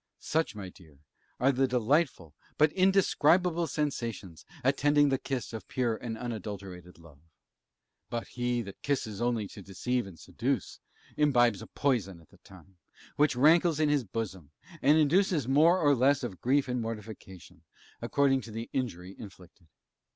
Such, 0.17 0.55
my 0.55 0.69
dear, 0.69 0.97
are 1.39 1.51
the 1.51 1.67
delightful, 1.67 2.33
but 2.57 2.71
indescribable 2.73 3.67
sensations 3.67 4.47
attending 4.63 5.09
the 5.09 5.19
kiss 5.19 5.53
of 5.53 5.67
pure 5.67 5.95
and 5.95 6.17
unadulterated 6.17 6.97
love. 6.97 7.19
But 8.09 8.29
he 8.29 8.63
that 8.63 8.81
kisses 8.81 9.21
only 9.21 9.47
to 9.49 9.61
deceive 9.61 10.07
and 10.07 10.17
seduce, 10.19 10.79
imbibes 11.17 11.61
a 11.61 11.67
poison 11.67 12.19
at 12.19 12.29
the 12.29 12.37
time, 12.39 12.77
which 13.15 13.35
rankles 13.35 13.79
in 13.79 13.89
his 13.89 14.03
bosom, 14.03 14.49
and 14.81 14.97
induces 14.97 15.47
more 15.47 15.77
or 15.79 15.93
less 15.93 16.23
of 16.23 16.41
grief 16.41 16.67
and 16.67 16.81
mortification, 16.81 17.61
according 18.01 18.41
to 18.41 18.51
the 18.51 18.71
injury 18.73 19.15
inflicted. 19.19 19.67